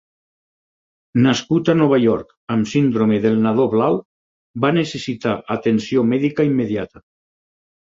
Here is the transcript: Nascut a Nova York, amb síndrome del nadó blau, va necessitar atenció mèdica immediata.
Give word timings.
Nascut 1.25 1.69
a 1.73 1.75
Nova 1.81 1.99
York, 2.03 2.31
amb 2.55 2.71
síndrome 2.71 3.19
del 3.27 3.37
nadó 3.45 3.67
blau, 3.75 3.99
va 4.67 4.73
necessitar 4.81 5.37
atenció 5.59 6.09
mèdica 6.17 6.51
immediata. 6.53 7.07